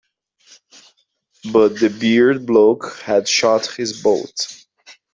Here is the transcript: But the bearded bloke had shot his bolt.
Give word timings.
But 1.53 1.79
the 1.79 1.89
bearded 1.91 2.47
bloke 2.47 2.97
had 3.05 3.27
shot 3.27 3.67
his 3.67 4.01
bolt. 4.01 4.65